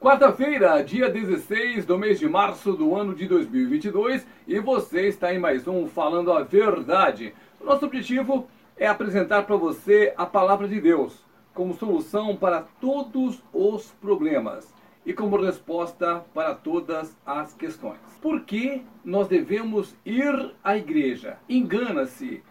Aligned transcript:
Quarta-feira, 0.00 0.82
dia 0.82 1.10
16 1.10 1.84
do 1.84 1.98
mês 1.98 2.18
de 2.18 2.26
março 2.26 2.72
do 2.72 2.96
ano 2.96 3.14
de 3.14 3.28
2022, 3.28 4.26
e 4.48 4.58
você 4.58 5.08
está 5.08 5.34
em 5.34 5.38
mais 5.38 5.68
um 5.68 5.86
Falando 5.86 6.32
a 6.32 6.42
Verdade. 6.42 7.34
Nosso 7.62 7.84
objetivo 7.84 8.48
é 8.78 8.86
apresentar 8.86 9.42
para 9.42 9.56
você 9.56 10.14
a 10.16 10.24
palavra 10.24 10.66
de 10.66 10.80
Deus 10.80 11.22
como 11.52 11.74
solução 11.74 12.34
para 12.34 12.62
todos 12.80 13.42
os 13.52 13.90
problemas 14.00 14.72
e 15.04 15.12
como 15.12 15.38
resposta 15.38 16.24
para 16.32 16.54
todas 16.54 17.14
as 17.26 17.52
questões. 17.52 18.00
Por 18.22 18.40
que 18.40 18.82
nós 19.04 19.28
devemos 19.28 19.94
ir 20.06 20.54
à 20.64 20.78
igreja? 20.78 21.36
Engana-se 21.46 22.42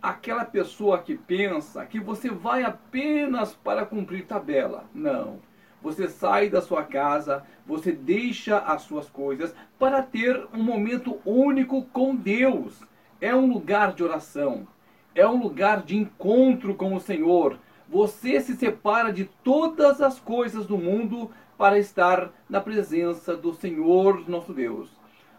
aquela 0.00 0.46
pessoa 0.46 0.96
que 1.02 1.18
pensa 1.18 1.84
que 1.84 2.00
você 2.00 2.30
vai 2.30 2.62
apenas 2.62 3.54
para 3.54 3.84
cumprir 3.84 4.24
tabela. 4.24 4.84
Não. 4.94 5.38
Você 5.84 6.08
sai 6.08 6.48
da 6.48 6.62
sua 6.62 6.82
casa, 6.82 7.44
você 7.66 7.92
deixa 7.92 8.56
as 8.56 8.80
suas 8.82 9.06
coisas 9.10 9.54
para 9.78 10.02
ter 10.02 10.48
um 10.54 10.62
momento 10.62 11.20
único 11.26 11.84
com 11.92 12.16
Deus. 12.16 12.80
É 13.20 13.36
um 13.36 13.52
lugar 13.52 13.92
de 13.92 14.02
oração, 14.02 14.66
é 15.14 15.28
um 15.28 15.38
lugar 15.38 15.82
de 15.82 15.94
encontro 15.94 16.74
com 16.74 16.94
o 16.94 17.00
Senhor. 17.00 17.58
Você 17.86 18.40
se 18.40 18.56
separa 18.56 19.12
de 19.12 19.26
todas 19.44 20.00
as 20.00 20.18
coisas 20.18 20.64
do 20.64 20.78
mundo 20.78 21.30
para 21.58 21.78
estar 21.78 22.32
na 22.48 22.62
presença 22.62 23.36
do 23.36 23.52
Senhor 23.52 24.26
nosso 24.26 24.54
Deus. 24.54 24.88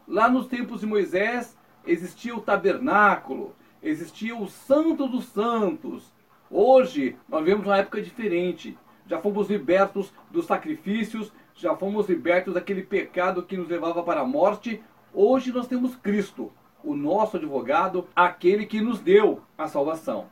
Lá 0.07 0.29
nos 0.29 0.45
tempos 0.45 0.81
de 0.81 0.85
Moisés 0.85 1.57
existia 1.87 2.35
o 2.35 2.41
tabernáculo, 2.41 3.55
existia 3.81 4.37
o 4.37 4.48
Santo 4.48 5.07
dos 5.07 5.25
Santos. 5.25 6.13
Hoje 6.51 7.17
nós 7.27 7.43
vemos 7.43 7.65
uma 7.65 7.77
época 7.77 7.99
diferente 7.99 8.77
já 9.07 9.19
fomos 9.19 9.49
libertos 9.49 10.13
dos 10.31 10.45
sacrifícios, 10.45 11.31
já 11.53 11.75
fomos 11.75 12.09
libertos 12.09 12.53
daquele 12.53 12.83
pecado 12.83 13.43
que 13.43 13.57
nos 13.57 13.67
levava 13.67 14.03
para 14.03 14.21
a 14.21 14.25
morte. 14.25 14.81
Hoje 15.13 15.51
nós 15.51 15.67
temos 15.67 15.95
Cristo, 15.95 16.51
o 16.84 16.95
nosso 16.95 17.37
advogado, 17.37 18.07
aquele 18.15 18.65
que 18.65 18.81
nos 18.81 18.99
deu 18.99 19.41
a 19.57 19.67
salvação. 19.67 20.27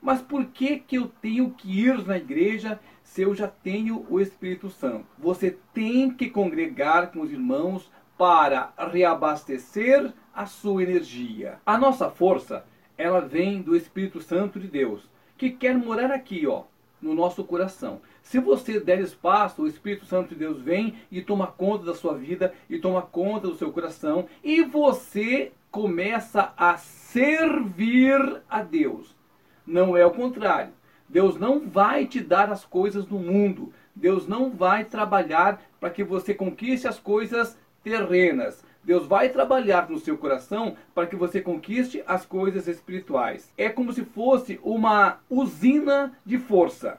Mas 0.00 0.20
por 0.20 0.44
que, 0.46 0.78
que 0.78 0.96
eu 0.96 1.10
tenho 1.20 1.50
que 1.50 1.80
ir 1.80 2.06
na 2.06 2.16
igreja 2.16 2.78
se 3.02 3.22
eu 3.22 3.34
já 3.34 3.48
tenho 3.48 4.06
o 4.08 4.20
Espírito 4.20 4.68
Santo? 4.70 5.06
Você 5.18 5.58
tem 5.72 6.10
que 6.10 6.30
congregar 6.30 7.10
com 7.10 7.22
os 7.22 7.32
irmãos 7.32 7.90
para 8.16 8.72
reabastecer 8.78 10.12
a 10.34 10.46
sua 10.46 10.82
energia. 10.82 11.58
A 11.64 11.76
nossa 11.78 12.10
força, 12.10 12.64
ela 12.96 13.20
vem 13.20 13.62
do 13.62 13.74
Espírito 13.74 14.20
Santo 14.20 14.60
de 14.60 14.68
Deus, 14.68 15.08
que 15.36 15.50
quer 15.50 15.76
morar 15.76 16.10
aqui, 16.10 16.46
ó, 16.46 16.64
no 17.00 17.14
nosso 17.14 17.44
coração. 17.44 18.00
Se 18.26 18.40
você 18.40 18.80
der 18.80 18.98
espaço, 18.98 19.62
o 19.62 19.68
Espírito 19.68 20.04
Santo 20.04 20.30
de 20.30 20.34
Deus 20.34 20.60
vem 20.60 20.96
e 21.12 21.22
toma 21.22 21.46
conta 21.46 21.84
da 21.84 21.94
sua 21.94 22.14
vida 22.14 22.52
e 22.68 22.76
toma 22.76 23.00
conta 23.00 23.46
do 23.46 23.54
seu 23.54 23.70
coração 23.70 24.26
e 24.42 24.64
você 24.64 25.52
começa 25.70 26.52
a 26.56 26.76
servir 26.76 28.42
a 28.50 28.62
Deus. 28.62 29.14
Não 29.64 29.96
é 29.96 30.04
o 30.04 30.10
contrário. 30.10 30.72
Deus 31.08 31.38
não 31.38 31.68
vai 31.68 32.04
te 32.04 32.20
dar 32.20 32.50
as 32.50 32.64
coisas 32.64 33.04
do 33.04 33.16
mundo. 33.16 33.72
Deus 33.94 34.26
não 34.26 34.50
vai 34.50 34.84
trabalhar 34.84 35.62
para 35.78 35.90
que 35.90 36.02
você 36.02 36.34
conquiste 36.34 36.88
as 36.88 36.98
coisas 36.98 37.56
terrenas. 37.84 38.64
Deus 38.82 39.06
vai 39.06 39.28
trabalhar 39.28 39.88
no 39.88 40.00
seu 40.00 40.18
coração 40.18 40.76
para 40.92 41.06
que 41.06 41.14
você 41.14 41.40
conquiste 41.40 42.02
as 42.04 42.26
coisas 42.26 42.66
espirituais. 42.66 43.52
É 43.56 43.68
como 43.68 43.92
se 43.92 44.04
fosse 44.04 44.58
uma 44.64 45.20
usina 45.30 46.12
de 46.26 46.38
força. 46.40 46.98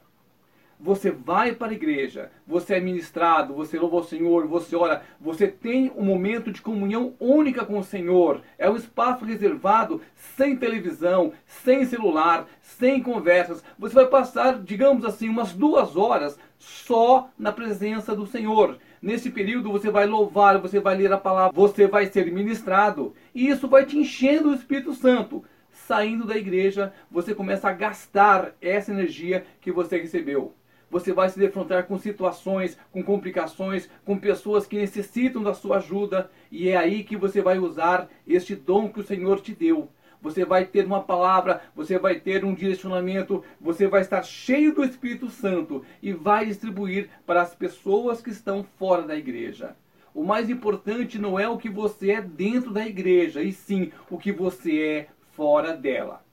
Você 0.79 1.09
vai 1.09 1.53
para 1.53 1.71
a 1.71 1.75
igreja, 1.75 2.31
você 2.45 2.75
é 2.75 2.79
ministrado, 2.79 3.55
você 3.55 3.79
louva 3.79 3.97
o 3.97 4.03
Senhor, 4.03 4.45
você 4.45 4.75
ora, 4.75 5.01
você 5.19 5.47
tem 5.47 5.91
um 5.95 6.05
momento 6.05 6.51
de 6.51 6.61
comunhão 6.61 7.15
única 7.19 7.65
com 7.65 7.79
o 7.79 7.83
Senhor. 7.83 8.41
É 8.59 8.69
um 8.69 8.75
espaço 8.75 9.25
reservado, 9.25 10.01
sem 10.13 10.55
televisão, 10.55 11.33
sem 11.47 11.83
celular, 11.83 12.47
sem 12.61 13.01
conversas. 13.01 13.63
Você 13.79 13.95
vai 13.95 14.05
passar, 14.05 14.61
digamos 14.61 15.03
assim, 15.03 15.27
umas 15.27 15.51
duas 15.51 15.97
horas 15.97 16.37
só 16.59 17.31
na 17.39 17.51
presença 17.51 18.15
do 18.15 18.27
Senhor. 18.27 18.77
Nesse 19.01 19.31
período 19.31 19.71
você 19.71 19.89
vai 19.89 20.05
louvar, 20.05 20.59
você 20.59 20.79
vai 20.79 20.95
ler 20.95 21.11
a 21.11 21.17
palavra, 21.17 21.51
você 21.55 21.87
vai 21.87 22.05
ser 22.05 22.31
ministrado. 22.31 23.15
E 23.33 23.47
isso 23.47 23.67
vai 23.67 23.83
te 23.83 23.97
enchendo 23.97 24.49
o 24.49 24.53
Espírito 24.53 24.93
Santo. 24.93 25.43
Saindo 25.71 26.25
da 26.25 26.37
igreja, 26.37 26.93
você 27.09 27.33
começa 27.33 27.67
a 27.67 27.73
gastar 27.73 28.53
essa 28.61 28.91
energia 28.91 29.43
que 29.59 29.71
você 29.71 29.97
recebeu. 29.97 30.53
Você 30.89 31.11
vai 31.11 31.29
se 31.29 31.37
defrontar 31.37 31.85
com 31.85 31.97
situações, 31.97 32.77
com 32.91 33.03
complicações, 33.03 33.89
com 34.05 34.17
pessoas 34.17 34.65
que 34.65 34.77
necessitam 34.77 35.43
da 35.43 35.53
sua 35.53 35.77
ajuda. 35.77 36.29
E 36.51 36.69
é 36.69 36.77
aí 36.77 37.03
que 37.03 37.17
você 37.17 37.41
vai 37.41 37.59
usar 37.59 38.09
este 38.25 38.55
dom 38.55 38.89
que 38.89 38.99
o 38.99 39.05
Senhor 39.05 39.41
te 39.41 39.53
deu 39.53 39.89
você 40.21 40.43
vai 40.43 40.65
ter 40.65 40.85
uma 40.85 41.03
palavra, 41.03 41.61
você 41.75 41.97
vai 41.97 42.19
ter 42.19 42.43
um 42.43 42.53
direcionamento, 42.53 43.43
você 43.61 43.87
vai 43.87 44.01
estar 44.01 44.23
cheio 44.23 44.73
do 44.73 44.83
Espírito 44.83 45.29
Santo 45.29 45.85
e 46.01 46.11
vai 46.11 46.45
distribuir 46.45 47.09
para 47.25 47.41
as 47.41 47.53
pessoas 47.53 48.21
que 48.21 48.29
estão 48.29 48.63
fora 48.77 49.03
da 49.03 49.15
igreja. 49.15 49.75
O 50.13 50.23
mais 50.23 50.49
importante 50.49 51.19
não 51.19 51.39
é 51.39 51.47
o 51.47 51.57
que 51.57 51.69
você 51.69 52.11
é 52.11 52.21
dentro 52.21 52.71
da 52.71 52.85
igreja, 52.85 53.43
e 53.43 53.51
sim 53.51 53.91
o 54.09 54.17
que 54.17 54.31
você 54.31 54.81
é 54.81 55.07
fora 55.33 55.73
dela. 55.73 56.25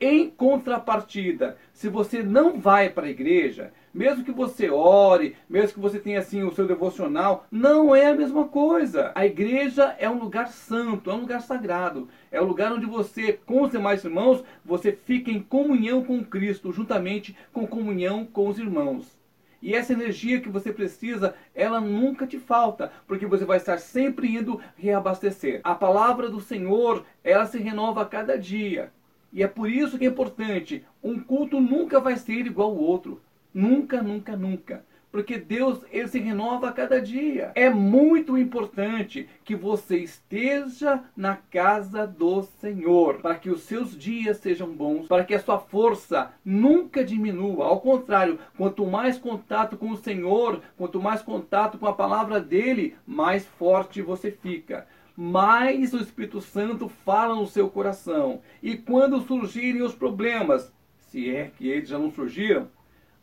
Em 0.00 0.30
contrapartida, 0.30 1.56
se 1.72 1.88
você 1.88 2.22
não 2.22 2.60
vai 2.60 2.88
para 2.88 3.06
a 3.06 3.10
igreja, 3.10 3.72
mesmo 3.92 4.24
que 4.24 4.32
você 4.32 4.70
ore, 4.70 5.36
mesmo 5.48 5.74
que 5.74 5.80
você 5.80 5.98
tenha 5.98 6.18
assim 6.18 6.42
o 6.42 6.54
seu 6.54 6.66
devocional, 6.66 7.46
não 7.50 7.94
é 7.94 8.06
a 8.06 8.14
mesma 8.14 8.48
coisa. 8.48 9.12
A 9.14 9.26
igreja 9.26 9.94
é 9.98 10.08
um 10.08 10.18
lugar 10.18 10.48
santo, 10.48 11.10
é 11.10 11.14
um 11.14 11.20
lugar 11.20 11.42
sagrado. 11.42 12.08
É 12.30 12.40
o 12.40 12.44
lugar 12.44 12.72
onde 12.72 12.86
você, 12.86 13.34
com 13.44 13.62
os 13.62 13.70
demais 13.70 14.04
irmãos, 14.04 14.42
você 14.64 14.92
fica 14.92 15.30
em 15.30 15.42
comunhão 15.42 16.02
com 16.02 16.24
Cristo, 16.24 16.72
juntamente 16.72 17.36
com 17.52 17.66
comunhão 17.66 18.24
com 18.24 18.48
os 18.48 18.58
irmãos. 18.58 19.20
E 19.62 19.74
essa 19.74 19.92
energia 19.92 20.40
que 20.40 20.48
você 20.48 20.72
precisa, 20.72 21.36
ela 21.54 21.80
nunca 21.80 22.26
te 22.26 22.36
falta, 22.36 22.90
porque 23.06 23.26
você 23.26 23.44
vai 23.44 23.58
estar 23.58 23.78
sempre 23.78 24.34
indo 24.34 24.60
reabastecer. 24.76 25.60
A 25.62 25.72
palavra 25.72 26.28
do 26.28 26.40
Senhor, 26.40 27.04
ela 27.22 27.46
se 27.46 27.58
renova 27.58 28.02
a 28.02 28.06
cada 28.06 28.36
dia. 28.36 28.90
E 29.32 29.40
é 29.42 29.46
por 29.46 29.70
isso 29.70 29.96
que 29.96 30.04
é 30.04 30.08
importante, 30.08 30.84
um 31.02 31.18
culto 31.20 31.60
nunca 31.60 32.00
vai 32.00 32.16
ser 32.16 32.44
igual 32.44 32.70
ao 32.70 32.76
outro. 32.76 33.20
Nunca, 33.52 34.02
nunca, 34.02 34.36
nunca. 34.36 34.84
Porque 35.12 35.36
Deus 35.36 35.84
ele 35.90 36.08
se 36.08 36.18
renova 36.18 36.70
a 36.70 36.72
cada 36.72 36.98
dia. 36.98 37.52
É 37.54 37.68
muito 37.68 38.38
importante 38.38 39.28
que 39.44 39.54
você 39.54 39.98
esteja 39.98 41.04
na 41.14 41.36
casa 41.36 42.06
do 42.06 42.42
Senhor, 42.42 43.20
para 43.20 43.34
que 43.34 43.50
os 43.50 43.60
seus 43.60 43.96
dias 43.96 44.38
sejam 44.38 44.72
bons, 44.72 45.06
para 45.08 45.22
que 45.22 45.34
a 45.34 45.38
sua 45.38 45.58
força 45.58 46.32
nunca 46.42 47.04
diminua. 47.04 47.66
Ao 47.66 47.78
contrário, 47.78 48.38
quanto 48.56 48.86
mais 48.86 49.18
contato 49.18 49.76
com 49.76 49.90
o 49.90 49.98
Senhor, 49.98 50.62
quanto 50.78 51.00
mais 51.00 51.20
contato 51.20 51.76
com 51.76 51.86
a 51.86 51.92
palavra 51.92 52.40
dele, 52.40 52.96
mais 53.06 53.44
forte 53.44 54.00
você 54.00 54.30
fica 54.30 54.86
mais 55.14 55.92
o 55.92 55.98
Espírito 55.98 56.40
Santo 56.40 56.88
fala 56.88 57.34
no 57.34 57.46
seu 57.46 57.68
coração. 57.68 58.40
E 58.62 58.78
quando 58.78 59.20
surgirem 59.20 59.82
os 59.82 59.94
problemas, 59.94 60.72
se 60.96 61.28
é 61.28 61.50
que 61.54 61.68
eles 61.68 61.90
já 61.90 61.98
não 61.98 62.10
surgiram, 62.10 62.68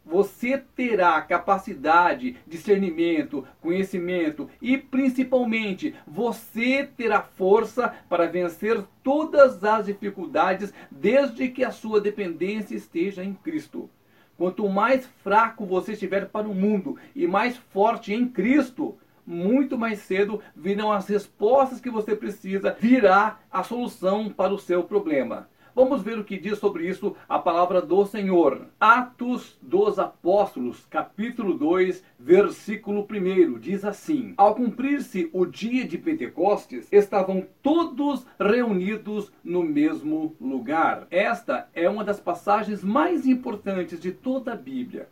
você 0.05 0.57
terá 0.75 1.21
capacidade, 1.21 2.37
discernimento, 2.47 3.47
conhecimento 3.61 4.49
e 4.61 4.77
principalmente 4.77 5.93
você 6.07 6.89
terá 6.97 7.21
força 7.21 7.93
para 8.09 8.27
vencer 8.27 8.83
todas 9.03 9.63
as 9.63 9.85
dificuldades 9.85 10.73
desde 10.89 11.49
que 11.49 11.63
a 11.63 11.71
sua 11.71 12.01
dependência 12.01 12.75
esteja 12.75 13.23
em 13.23 13.33
Cristo. 13.33 13.89
Quanto 14.37 14.67
mais 14.69 15.05
fraco 15.21 15.65
você 15.65 15.91
estiver 15.91 16.27
para 16.29 16.47
o 16.47 16.55
mundo 16.55 16.97
e 17.13 17.27
mais 17.27 17.57
forte 17.57 18.13
em 18.13 18.27
Cristo, 18.27 18.97
muito 19.25 19.77
mais 19.77 19.99
cedo 19.99 20.41
virão 20.55 20.91
as 20.91 21.07
respostas 21.07 21.79
que 21.79 21.89
você 21.89 22.15
precisa, 22.15 22.75
virá 22.79 23.39
a 23.51 23.63
solução 23.63 24.29
para 24.29 24.53
o 24.53 24.57
seu 24.57 24.83
problema. 24.83 25.47
Vamos 25.75 26.01
ver 26.01 26.17
o 26.17 26.23
que 26.23 26.37
diz 26.37 26.57
sobre 26.57 26.87
isso 26.87 27.15
a 27.27 27.39
palavra 27.39 27.81
do 27.81 28.05
Senhor. 28.05 28.67
Atos 28.79 29.57
dos 29.61 29.99
Apóstolos, 29.99 30.85
capítulo 30.89 31.53
2, 31.53 32.03
versículo 32.19 33.07
1, 33.09 33.59
diz 33.59 33.85
assim: 33.85 34.33
Ao 34.37 34.55
cumprir-se 34.55 35.29
o 35.31 35.45
dia 35.45 35.87
de 35.87 35.97
Pentecostes, 35.97 36.87
estavam 36.91 37.45
todos 37.61 38.25
reunidos 38.39 39.31
no 39.43 39.63
mesmo 39.63 40.35
lugar. 40.39 41.07
Esta 41.11 41.69
é 41.73 41.87
uma 41.89 42.03
das 42.03 42.19
passagens 42.19 42.83
mais 42.83 43.25
importantes 43.25 43.99
de 43.99 44.11
toda 44.11 44.53
a 44.53 44.55
Bíblia. 44.55 45.07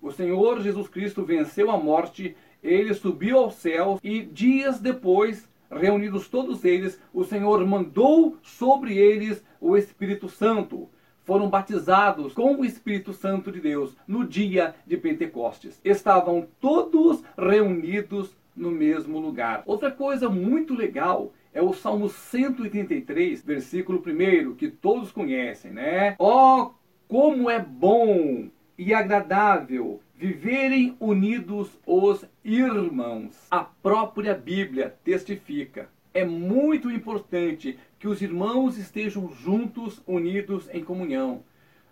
O 0.00 0.12
Senhor 0.12 0.60
Jesus 0.60 0.88
Cristo 0.88 1.24
venceu 1.24 1.70
a 1.70 1.76
morte 1.76 2.36
ele 2.66 2.94
subiu 2.94 3.38
aos 3.38 3.54
céus 3.54 4.00
e 4.02 4.22
dias 4.22 4.80
depois, 4.80 5.48
reunidos 5.70 6.28
todos 6.28 6.64
eles, 6.64 7.00
o 7.12 7.24
Senhor 7.24 7.64
mandou 7.66 8.36
sobre 8.42 8.96
eles 8.96 9.44
o 9.60 9.76
Espírito 9.76 10.28
Santo. 10.28 10.88
foram 11.24 11.50
batizados 11.50 12.32
com 12.32 12.54
o 12.54 12.64
Espírito 12.64 13.12
Santo 13.12 13.50
de 13.50 13.60
Deus 13.60 13.96
no 14.06 14.24
dia 14.24 14.76
de 14.86 14.96
Pentecostes. 14.96 15.80
Estavam 15.84 16.46
todos 16.60 17.20
reunidos 17.36 18.36
no 18.54 18.70
mesmo 18.70 19.18
lugar. 19.18 19.64
Outra 19.66 19.90
coisa 19.90 20.30
muito 20.30 20.72
legal 20.72 21.32
é 21.52 21.60
o 21.60 21.72
Salmo 21.72 22.08
183, 22.08 23.42
versículo 23.42 24.00
1, 24.06 24.54
que 24.54 24.68
todos 24.68 25.10
conhecem, 25.10 25.72
né? 25.72 26.14
Ó, 26.18 26.62
oh, 26.62 26.74
como 27.08 27.50
é 27.50 27.58
bom 27.58 28.48
e 28.78 28.92
agradável 28.92 30.00
viverem 30.16 30.96
unidos 30.98 31.78
os 31.86 32.24
irmãos. 32.42 33.46
A 33.50 33.60
própria 33.60 34.34
Bíblia 34.34 34.96
testifica. 35.04 35.88
É 36.14 36.24
muito 36.24 36.90
importante 36.90 37.78
que 37.98 38.08
os 38.08 38.22
irmãos 38.22 38.78
estejam 38.78 39.30
juntos, 39.30 40.02
unidos 40.06 40.68
em 40.72 40.82
comunhão. 40.82 41.44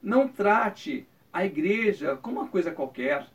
Não 0.02 0.26
trate 0.26 1.06
a 1.30 1.44
igreja 1.44 2.16
como 2.16 2.40
uma 2.40 2.48
coisa 2.48 2.70
qualquer. 2.70 3.26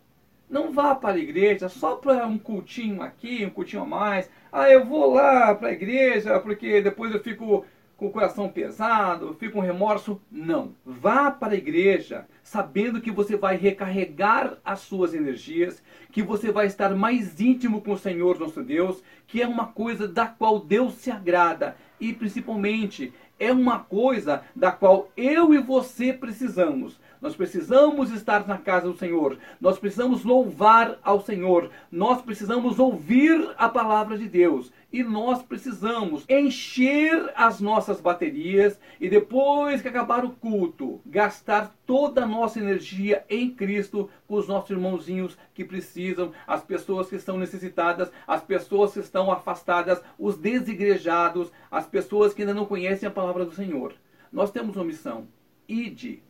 Não 0.49 0.71
vá 0.71 0.95
para 0.95 1.15
a 1.15 1.19
igreja 1.19 1.69
só 1.69 1.95
para 1.95 2.25
um 2.25 2.39
cultinho 2.39 3.03
aqui, 3.03 3.45
um 3.45 3.51
cultinho 3.51 3.83
a 3.83 3.85
mais. 3.85 4.27
Ah, 4.51 4.67
eu 4.67 4.83
vou 4.83 5.13
lá 5.13 5.53
para 5.53 5.67
a 5.67 5.73
igreja 5.73 6.39
porque 6.39 6.81
depois 6.81 7.13
eu 7.13 7.19
fico 7.19 7.63
com 7.99 8.07
o 8.07 8.11
coração 8.11 8.47
pesado, 8.47 9.35
fica 9.37 9.51
com 9.51 9.59
remorso. 9.59 10.21
Não. 10.31 10.73
Vá 10.85 11.29
para 11.29 11.53
a 11.53 11.57
igreja 11.57 12.25
sabendo 12.41 13.01
que 13.01 13.11
você 13.11 13.35
vai 13.35 13.57
recarregar 13.57 14.57
as 14.63 14.79
suas 14.79 15.13
energias, 15.13 15.83
que 16.11 16.23
você 16.23 16.51
vai 16.51 16.65
estar 16.65 16.95
mais 16.95 17.39
íntimo 17.39 17.81
com 17.81 17.91
o 17.91 17.97
Senhor 17.97 18.39
nosso 18.39 18.63
Deus, 18.63 19.03
que 19.27 19.41
é 19.41 19.47
uma 19.47 19.67
coisa 19.67 20.07
da 20.07 20.25
qual 20.25 20.59
Deus 20.59 20.93
se 20.95 21.11
agrada 21.11 21.75
e 21.99 22.13
principalmente 22.13 23.13
é 23.37 23.51
uma 23.51 23.79
coisa 23.79 24.43
da 24.55 24.71
qual 24.71 25.09
eu 25.15 25.53
e 25.53 25.57
você 25.59 26.13
precisamos. 26.13 26.99
Nós 27.21 27.35
precisamos 27.35 28.11
estar 28.11 28.47
na 28.47 28.57
casa 28.57 28.87
do 28.87 28.97
Senhor. 28.97 29.37
Nós 29.59 29.77
precisamos 29.77 30.23
louvar 30.23 30.97
ao 31.03 31.21
Senhor. 31.21 31.69
Nós 31.91 32.21
precisamos 32.21 32.79
ouvir 32.79 33.53
a 33.57 33.67
palavra 33.67 34.17
de 34.17 34.27
Deus. 34.27 34.71
E 34.91 35.03
nós 35.03 35.43
precisamos 35.43 36.25
encher 36.27 37.31
as 37.35 37.61
nossas 37.61 38.01
baterias 38.01 38.79
e 38.99 39.07
depois 39.07 39.83
que 39.83 39.87
acabar 39.87 40.25
o 40.25 40.31
culto, 40.31 40.99
gastar 41.05 41.75
toda 41.85 42.23
a 42.23 42.27
nossa 42.27 42.59
energia 42.59 43.23
em 43.29 43.51
Cristo 43.51 44.09
com 44.27 44.35
os 44.35 44.47
nossos 44.47 44.71
irmãozinhos 44.71 45.37
que 45.53 45.63
precisam, 45.63 46.33
as 46.47 46.63
pessoas 46.63 47.07
que 47.07 47.15
estão 47.15 47.37
necessitadas, 47.37 48.11
as 48.25 48.41
pessoas 48.41 48.93
que 48.93 48.99
estão 48.99 49.31
afastadas, 49.31 50.01
os 50.17 50.37
desigrejados, 50.37 51.51
as 51.69 51.85
pessoas 51.85 52.33
que 52.33 52.41
ainda 52.41 52.55
não 52.55 52.65
conhecem 52.65 53.07
a 53.07 53.11
palavra 53.11 53.45
do 53.45 53.53
Senhor. 53.53 53.93
Nós 54.31 54.49
temos 54.49 54.75
uma 54.75 54.85
missão. 54.85 55.27
Ide 55.67 56.23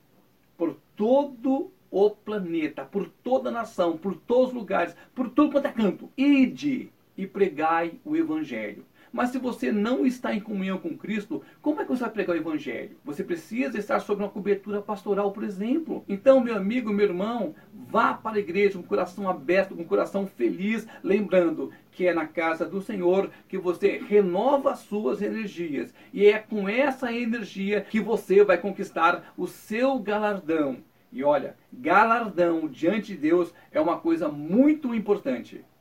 por 0.57 0.75
todo 0.97 1.71
o 1.89 2.09
planeta, 2.09 2.83
por 2.83 3.09
toda 3.23 3.47
a 3.47 3.53
nação, 3.53 3.97
por 3.97 4.15
todos 4.15 4.49
os 4.49 4.53
lugares, 4.53 4.93
por 5.15 5.29
todo 5.29 5.51
quanto 5.51 5.67
é 5.67 5.71
canto. 5.71 6.11
Ide 6.17 6.91
e 7.19 7.27
pregai 7.27 7.99
o 8.05 8.15
evangelho. 8.15 8.85
Mas 9.11 9.31
se 9.31 9.39
você 9.39 9.71
não 9.71 10.05
está 10.05 10.33
em 10.33 10.39
comunhão 10.39 10.77
com 10.77 10.97
Cristo, 10.97 11.41
como 11.61 11.81
é 11.81 11.83
que 11.83 11.89
você 11.89 12.01
vai 12.01 12.11
pregar 12.11 12.35
o 12.35 12.39
Evangelho? 12.39 12.95
Você 13.03 13.23
precisa 13.23 13.77
estar 13.77 13.99
sob 13.99 14.21
uma 14.21 14.29
cobertura 14.29 14.81
pastoral, 14.81 15.31
por 15.31 15.43
exemplo. 15.43 16.05
Então, 16.07 16.39
meu 16.39 16.55
amigo, 16.55 16.93
meu 16.93 17.07
irmão, 17.07 17.55
vá 17.73 18.13
para 18.13 18.37
a 18.37 18.39
igreja 18.39 18.77
com 18.77 18.83
o 18.83 18.87
coração 18.87 19.27
aberto, 19.27 19.75
com 19.75 19.81
o 19.81 19.87
coração 19.87 20.27
feliz, 20.27 20.87
lembrando 21.03 21.71
que 21.91 22.07
é 22.07 22.13
na 22.13 22.27
casa 22.27 22.65
do 22.65 22.81
Senhor 22.81 23.31
que 23.47 23.57
você 23.57 23.97
renova 24.07 24.71
as 24.71 24.79
suas 24.79 25.21
energias. 25.21 25.91
E 26.13 26.27
é 26.27 26.37
com 26.37 26.69
essa 26.69 27.11
energia 27.11 27.81
que 27.81 27.99
você 27.99 28.43
vai 28.43 28.59
conquistar 28.59 29.33
o 29.35 29.47
seu 29.47 29.97
galardão. 29.97 30.77
E 31.11 31.23
olha, 31.23 31.55
galardão 31.73 32.67
diante 32.67 33.13
de 33.13 33.17
Deus 33.17 33.51
é 33.71 33.81
uma 33.81 33.97
coisa 33.97 34.29
muito 34.29 34.93
importante. 34.93 35.65